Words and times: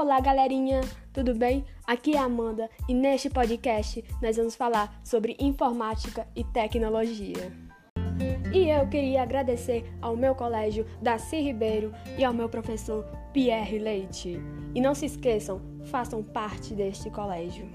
Olá, 0.00 0.18
galerinha, 0.18 0.80
tudo 1.12 1.34
bem? 1.34 1.62
Aqui 1.86 2.16
é 2.16 2.18
a 2.18 2.24
Amanda 2.24 2.70
e 2.88 2.94
neste 2.94 3.28
podcast 3.28 4.02
nós 4.22 4.38
vamos 4.38 4.56
falar 4.56 4.98
sobre 5.04 5.36
informática 5.38 6.26
e 6.34 6.42
tecnologia. 6.42 7.52
E 8.50 8.70
eu 8.70 8.88
queria 8.88 9.22
agradecer 9.22 9.84
ao 10.00 10.16
meu 10.16 10.34
colégio 10.34 10.86
Daci 11.02 11.42
Ribeiro 11.42 11.92
e 12.16 12.24
ao 12.24 12.32
meu 12.32 12.48
professor 12.48 13.04
Pierre 13.34 13.78
Leite. 13.78 14.40
E 14.74 14.80
não 14.80 14.94
se 14.94 15.04
esqueçam, 15.04 15.60
façam 15.84 16.22
parte 16.22 16.74
deste 16.74 17.10
colégio. 17.10 17.68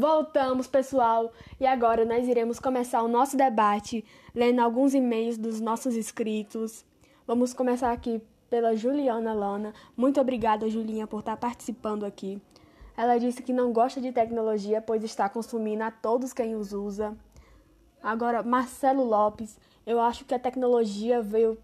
Voltamos, 0.00 0.68
pessoal, 0.68 1.32
e 1.58 1.66
agora 1.66 2.04
nós 2.04 2.28
iremos 2.28 2.60
começar 2.60 3.02
o 3.02 3.08
nosso 3.08 3.36
debate 3.36 4.04
lendo 4.32 4.60
alguns 4.60 4.94
e-mails 4.94 5.36
dos 5.36 5.60
nossos 5.60 5.96
inscritos. 5.96 6.84
Vamos 7.26 7.52
começar 7.52 7.90
aqui 7.90 8.22
pela 8.48 8.76
Juliana 8.76 9.34
Lana. 9.34 9.74
Muito 9.96 10.20
obrigada, 10.20 10.70
Julinha, 10.70 11.08
por 11.08 11.18
estar 11.18 11.36
participando 11.36 12.06
aqui. 12.06 12.40
Ela 12.96 13.18
disse 13.18 13.42
que 13.42 13.52
não 13.52 13.72
gosta 13.72 14.00
de 14.00 14.12
tecnologia, 14.12 14.80
pois 14.80 15.02
está 15.02 15.28
consumindo 15.28 15.82
a 15.82 15.90
todos 15.90 16.32
quem 16.32 16.54
os 16.54 16.72
usa. 16.72 17.16
Agora, 18.00 18.44
Marcelo 18.44 19.02
Lopes, 19.02 19.58
eu 19.84 19.98
acho 19.98 20.24
que 20.24 20.32
a 20.32 20.38
tecnologia 20.38 21.20
veio 21.20 21.58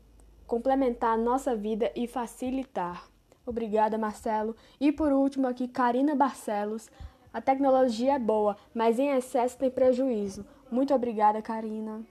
complementar 0.44 1.14
a 1.14 1.22
nossa 1.22 1.54
vida 1.54 1.92
e 1.94 2.08
facilitar. 2.08 3.08
Obrigada, 3.46 3.96
Marcelo. 3.96 4.56
E 4.80 4.90
por 4.90 5.12
último 5.12 5.46
aqui, 5.46 5.68
Karina 5.68 6.16
Barcelos. 6.16 6.90
A 7.34 7.40
tecnologia 7.40 8.14
é 8.14 8.18
boa, 8.18 8.56
mas 8.72 8.96
em 8.96 9.08
excesso 9.08 9.58
tem 9.58 9.68
prejuízo. 9.68 10.46
Muito 10.70 10.94
obrigada, 10.94 11.42
Karina. 11.42 12.06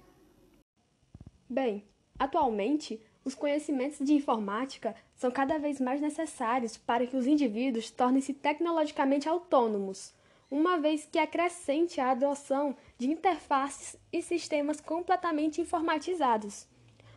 Bem, 1.50 1.86
atualmente, 2.20 3.02
os 3.24 3.34
conhecimentos 3.34 4.06
de 4.06 4.14
informática 4.14 4.94
são 5.16 5.32
cada 5.32 5.58
vez 5.58 5.80
mais 5.80 6.02
necessários 6.02 6.76
para 6.76 7.08
que 7.08 7.16
os 7.16 7.26
indivíduos 7.26 7.90
tornem-se 7.90 8.34
tecnologicamente 8.34 9.30
autônomos, 9.30 10.14
uma 10.52 10.78
vez 10.78 11.08
que 11.10 11.18
é 11.18 11.26
crescente 11.26 12.02
a 12.02 12.12
adoção 12.12 12.76
de 12.98 13.10
interfaces 13.10 13.96
e 14.12 14.22
sistemas 14.22 14.82
completamente 14.82 15.62
informatizados. 15.62 16.68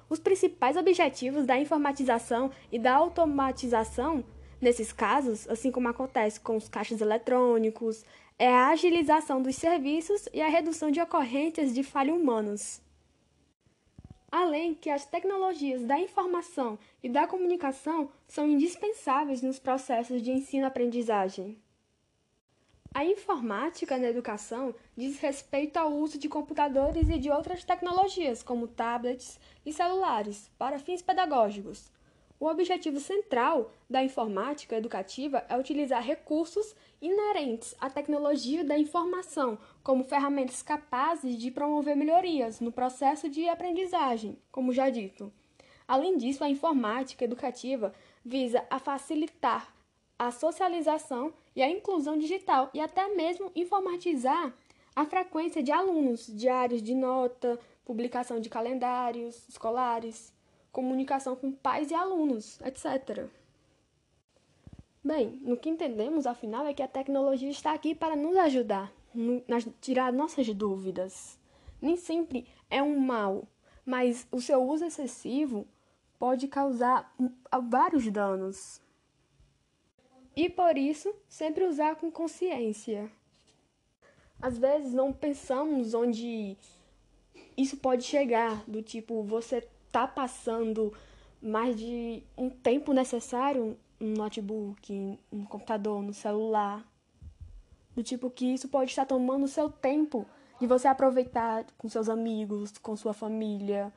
Os 0.09 0.21
principais 0.21 0.77
objetivos 0.77 1.45
da 1.45 1.59
informatização 1.59 2.53
e 2.71 2.79
da 2.79 2.95
automatização 2.95 4.25
Nesses 4.61 4.93
casos, 4.93 5.49
assim 5.49 5.71
como 5.71 5.89
acontece 5.89 6.41
com 6.41 6.57
os 6.57 6.69
caixas 6.69 7.01
eletrônicos, 7.01 8.05
é 8.39 8.49
a 8.49 8.69
agilização 8.69 9.43
dos 9.43 9.57
serviços 9.57 10.29
e 10.33 10.41
a 10.41 10.49
redução 10.49 10.91
de 10.91 11.01
ocorrências 11.01 11.75
de 11.75 11.83
falha 11.83 12.15
humanas. 12.15 12.83
Além 14.31 14.75
que 14.75 14.91
as 14.91 15.07
tecnologias 15.07 15.83
da 15.85 15.99
informação 15.99 16.79
e 17.03 17.09
da 17.09 17.27
comunicação 17.27 18.11
são 18.27 18.47
indispensáveis 18.47 19.41
nos 19.41 19.59
processos 19.59 20.21
de 20.21 20.31
ensino-aprendizagem. 20.31 21.57
A 22.93 23.05
informática 23.05 23.99
na 23.99 24.09
educação 24.09 24.75
diz 24.97 25.19
respeito 25.19 25.77
ao 25.77 25.93
uso 25.93 26.19
de 26.19 26.31
computadores 26.31 27.09
e 27.11 27.19
de 27.19 27.31
outras 27.31 27.63
tecnologias, 27.63 28.43
como 28.43 28.67
tablets 28.67 29.39
e 29.67 29.73
celulares, 29.73 30.51
para 30.59 30.79
fins 30.79 31.03
pedagógicos, 31.03 31.91
o 32.39 32.47
objetivo 32.47 33.01
central 33.01 33.71
da 33.89 34.03
informática 34.03 34.77
educativa 34.77 35.45
é 35.49 35.57
utilizar 35.57 36.03
recursos 36.03 36.75
inerentes 37.01 37.75
à 37.81 37.89
tecnologia 37.89 38.63
da 38.63 38.79
informação 38.79 39.59
como 39.83 40.05
ferramentas 40.05 40.63
capazes 40.63 41.39
de 41.39 41.51
promover 41.51 41.97
melhorias 41.97 42.61
no 42.61 42.71
processo 42.71 43.29
de 43.29 43.49
aprendizagem, 43.49 44.39
como 44.53 44.73
já 44.73 44.91
dito. 44.91 45.33
Além 45.89 46.17
disso, 46.17 46.45
a 46.45 46.51
informática 46.51 47.25
educativa 47.25 47.95
visa 48.25 48.65
a 48.69 48.79
facilitar 48.79 49.73
a 50.19 50.31
socialização 50.31 51.33
e 51.55 51.63
a 51.63 51.71
inclusão 51.71 52.19
digital 52.19 52.71
e 52.75 52.81
até 52.81 53.09
mesmo 53.15 53.51
informatizar 53.55 54.53
a 54.95 55.05
frequência 55.05 55.63
de 55.63 55.71
alunos, 55.71 56.27
diários 56.27 56.83
de 56.83 56.95
nota, 56.95 57.59
publicação 57.85 58.41
de 58.41 58.49
calendários 58.49 59.47
escolares 59.49 60.35
comunicação 60.77 61.35
com 61.35 61.51
pais 61.51 61.91
e 61.91 61.95
alunos, 61.95 62.61
etc. 62.61 63.31
Bem, 65.03 65.41
no 65.43 65.57
que 65.57 65.71
entendemos, 65.71 66.27
afinal, 66.27 66.67
é 66.67 66.75
que 66.75 66.83
a 66.83 66.89
tecnologia 66.89 67.49
está 67.49 67.73
aqui 67.73 67.95
para 67.95 68.15
nos 68.15 68.37
ajudar, 68.37 68.93
a 69.49 69.71
tirar 69.81 70.13
nossas 70.13 70.47
dúvidas. 70.53 71.39
Nem 71.81 71.97
sempre 71.97 72.47
é 72.69 72.83
um 72.83 73.01
mal, 73.01 73.49
mas 73.87 74.29
o 74.31 74.39
seu 74.39 74.63
uso 74.63 74.85
excessivo 74.85 75.67
pode 76.19 76.47
causar 76.47 77.11
vários 77.71 78.07
danos. 78.11 78.79
E 80.37 80.51
por 80.51 80.77
isso, 80.77 81.15
sempre 81.27 81.65
usar 81.65 81.97
com 81.97 82.11
consciência. 82.11 83.11
Às 84.43 84.59
vezes 84.59 84.93
não 84.93 85.11
pensamos 85.11 85.95
onde 85.95 86.59
isso 87.57 87.79
pode 87.79 88.05
chegar, 88.05 88.63
do 88.69 88.83
tipo, 88.83 89.23
você 89.23 89.67
está 89.97 90.07
passando 90.07 90.93
mais 91.41 91.79
de 91.79 92.23
um 92.37 92.51
tempo 92.51 92.93
necessário 92.93 93.79
no 93.99 94.15
notebook, 94.15 95.19
no 95.33 95.47
computador, 95.47 96.03
no 96.03 96.13
celular. 96.13 96.85
Do 97.95 98.03
tipo 98.03 98.29
que 98.29 98.53
isso 98.53 98.69
pode 98.69 98.91
estar 98.91 99.07
tomando 99.07 99.45
o 99.45 99.49
seu 99.49 99.71
tempo 99.71 100.27
de 100.61 100.67
você 100.67 100.87
aproveitar 100.87 101.65
com 101.79 101.89
seus 101.89 102.11
amigos, 102.11 102.77
com 102.77 102.95
sua 102.95 103.15
família, 103.15 103.91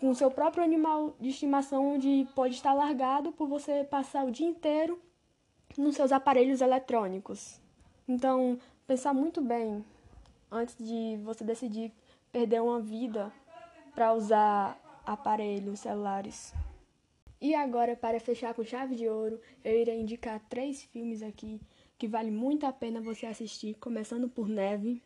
com 0.00 0.14
seu 0.14 0.30
próprio 0.30 0.64
animal 0.64 1.14
de 1.20 1.28
estimação, 1.28 1.94
onde 1.94 2.26
pode 2.34 2.54
estar 2.54 2.72
largado 2.72 3.30
por 3.32 3.46
você 3.46 3.84
passar 3.84 4.24
o 4.24 4.30
dia 4.30 4.46
inteiro 4.46 4.98
nos 5.76 5.96
seus 5.96 6.12
aparelhos 6.12 6.62
eletrônicos. 6.62 7.60
Então, 8.08 8.58
pensar 8.86 9.12
muito 9.12 9.42
bem 9.42 9.84
antes 10.50 10.76
de 10.78 11.18
você 11.22 11.44
decidir 11.44 11.92
perder 12.32 12.62
uma 12.62 12.80
vida 12.80 13.30
para 13.94 14.12
usar 14.14 15.02
aparelhos 15.04 15.80
celulares. 15.80 16.54
E 17.40 17.54
agora, 17.54 17.96
para 17.96 18.20
fechar 18.20 18.54
com 18.54 18.62
chave 18.62 18.94
de 18.94 19.08
ouro, 19.08 19.40
eu 19.64 19.76
irei 19.76 20.00
indicar 20.00 20.40
três 20.48 20.84
filmes 20.84 21.22
aqui 21.22 21.60
que 21.98 22.06
vale 22.06 22.30
muito 22.30 22.66
a 22.66 22.72
pena 22.72 23.00
você 23.00 23.26
assistir, 23.26 23.74
começando 23.74 24.28
por 24.28 24.48
Neve, 24.48 25.02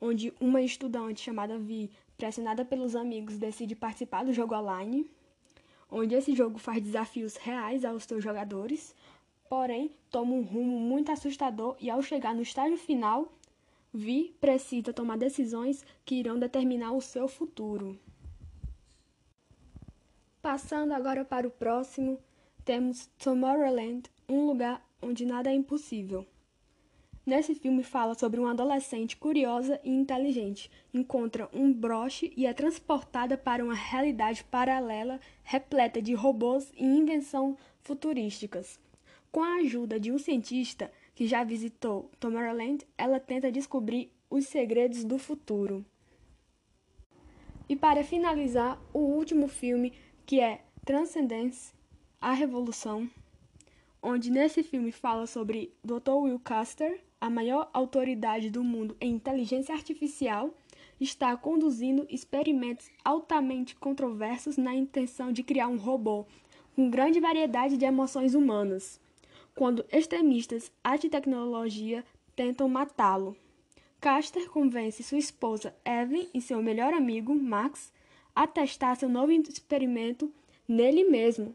onde 0.00 0.32
uma 0.40 0.60
estudante 0.60 1.20
chamada 1.20 1.58
Vi, 1.58 1.90
pressionada 2.16 2.64
pelos 2.64 2.94
amigos, 2.94 3.38
decide 3.38 3.74
participar 3.74 4.24
do 4.24 4.32
jogo 4.32 4.54
online, 4.54 5.10
onde 5.90 6.14
esse 6.14 6.34
jogo 6.34 6.58
faz 6.58 6.82
desafios 6.82 7.36
reais 7.36 7.84
aos 7.84 8.04
seus 8.04 8.22
jogadores, 8.22 8.94
porém 9.48 9.90
toma 10.10 10.32
um 10.32 10.42
rumo 10.42 10.78
muito 10.78 11.12
assustador 11.12 11.76
e 11.80 11.90
ao 11.90 12.02
chegar 12.02 12.34
no 12.34 12.42
estágio 12.42 12.78
final, 12.78 13.30
Vi 13.94 14.34
precisa 14.40 14.90
tomar 14.90 15.18
decisões 15.18 15.84
que 16.02 16.14
irão 16.14 16.38
determinar 16.38 16.92
o 16.92 17.00
seu 17.02 17.28
futuro. 17.28 17.98
Passando 20.42 20.90
agora 20.90 21.24
para 21.24 21.46
o 21.46 21.52
próximo, 21.52 22.18
temos 22.64 23.06
Tomorrowland, 23.16 24.10
um 24.28 24.44
lugar 24.44 24.84
onde 25.00 25.24
nada 25.24 25.48
é 25.48 25.54
impossível. 25.54 26.26
Nesse 27.24 27.54
filme 27.54 27.84
fala 27.84 28.16
sobre 28.16 28.40
uma 28.40 28.50
adolescente 28.50 29.16
curiosa 29.16 29.80
e 29.84 29.90
inteligente, 29.90 30.68
encontra 30.92 31.48
um 31.52 31.72
broche 31.72 32.32
e 32.36 32.44
é 32.44 32.52
transportada 32.52 33.38
para 33.38 33.62
uma 33.64 33.72
realidade 33.72 34.42
paralela 34.42 35.20
repleta 35.44 36.02
de 36.02 36.12
robôs 36.12 36.72
e 36.76 36.84
invenção 36.84 37.56
futurísticas. 37.80 38.80
Com 39.30 39.44
a 39.44 39.58
ajuda 39.58 40.00
de 40.00 40.10
um 40.10 40.18
cientista 40.18 40.90
que 41.14 41.28
já 41.28 41.44
visitou 41.44 42.10
Tomorrowland, 42.18 42.84
ela 42.98 43.20
tenta 43.20 43.52
descobrir 43.52 44.10
os 44.28 44.46
segredos 44.46 45.04
do 45.04 45.18
futuro. 45.18 45.86
E 47.68 47.76
para 47.76 48.02
finalizar, 48.02 48.78
o 48.92 48.98
último 48.98 49.46
filme 49.46 49.92
que 50.24 50.40
é 50.40 50.62
Transcendence, 50.84 51.72
a 52.20 52.32
Revolução, 52.32 53.08
onde 54.02 54.30
nesse 54.30 54.62
filme 54.62 54.92
fala 54.92 55.26
sobre 55.26 55.72
Dr. 55.84 56.12
Will 56.22 56.38
Caster, 56.38 57.00
a 57.20 57.28
maior 57.28 57.70
autoridade 57.72 58.50
do 58.50 58.64
mundo 58.64 58.96
em 59.00 59.12
inteligência 59.14 59.74
artificial, 59.74 60.54
está 61.00 61.36
conduzindo 61.36 62.06
experimentos 62.08 62.90
altamente 63.04 63.74
controversos 63.76 64.56
na 64.56 64.74
intenção 64.74 65.32
de 65.32 65.42
criar 65.42 65.68
um 65.68 65.76
robô 65.76 66.26
com 66.74 66.88
grande 66.88 67.20
variedade 67.20 67.76
de 67.76 67.84
emoções 67.84 68.34
humanas, 68.34 69.00
quando 69.54 69.84
extremistas 69.92 70.72
anti-tecnologia 70.84 72.04
tentam 72.34 72.68
matá-lo. 72.68 73.36
Caster 74.00 74.48
convence 74.50 75.02
sua 75.02 75.18
esposa 75.18 75.74
Evelyn 75.84 76.28
e 76.32 76.40
seu 76.40 76.62
melhor 76.62 76.94
amigo 76.94 77.34
Max 77.34 77.92
a 78.34 78.46
testar 78.46 78.94
seu 78.94 79.08
novo 79.08 79.32
experimento 79.32 80.32
nele 80.66 81.04
mesmo. 81.04 81.54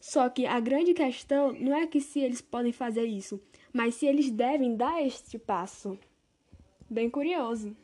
Só 0.00 0.28
que 0.28 0.46
a 0.46 0.60
grande 0.60 0.92
questão 0.92 1.52
não 1.52 1.74
é 1.74 1.86
que 1.86 2.00
se 2.00 2.20
eles 2.20 2.40
podem 2.40 2.72
fazer 2.72 3.04
isso, 3.04 3.40
mas 3.72 3.94
se 3.94 4.06
eles 4.06 4.30
devem 4.30 4.76
dar 4.76 5.02
este 5.02 5.38
passo. 5.38 5.98
Bem 6.90 7.08
curioso. 7.08 7.74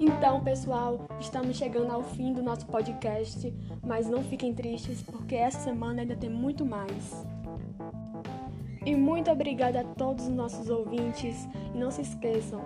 Então, 0.00 0.42
pessoal, 0.42 1.08
estamos 1.20 1.56
chegando 1.56 1.92
ao 1.92 2.02
fim 2.02 2.32
do 2.32 2.42
nosso 2.42 2.66
podcast, 2.66 3.54
mas 3.84 4.08
não 4.08 4.22
fiquem 4.24 4.52
tristes 4.52 5.00
porque 5.02 5.36
essa 5.36 5.60
semana 5.60 6.02
ainda 6.02 6.16
tem 6.16 6.28
muito 6.28 6.64
mais. 6.64 7.24
E 8.88 8.96
muito 8.96 9.30
obrigada 9.30 9.80
a 9.82 9.84
todos 9.84 10.28
os 10.28 10.34
nossos 10.34 10.70
ouvintes 10.70 11.46
e 11.74 11.76
não 11.76 11.90
se 11.90 12.00
esqueçam, 12.00 12.62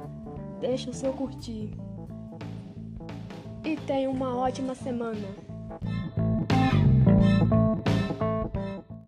deixe 0.60 0.88
o 0.88 0.94
seu 0.94 1.12
curtir. 1.12 1.68
E 3.64 3.74
tenha 3.88 4.08
uma 4.08 4.36
ótima 4.36 4.72
semana. 4.72 5.51